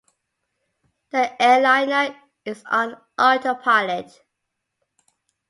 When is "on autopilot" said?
2.65-4.19